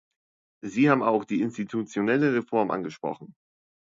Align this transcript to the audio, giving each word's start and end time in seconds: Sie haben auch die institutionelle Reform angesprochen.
Sie 0.63 0.89
haben 0.89 1.03
auch 1.03 1.25
die 1.25 1.41
institutionelle 1.41 2.33
Reform 2.33 2.71
angesprochen. 2.71 3.35